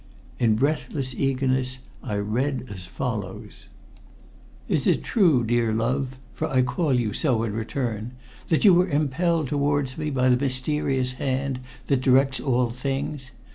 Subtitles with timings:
[0.39, 3.67] In breathless eagerness I read as follows:
[4.67, 8.13] "Is it true, dear love for I call you so in return
[8.47, 13.29] that you were impelled towards me by the mysterious hand that directs all things?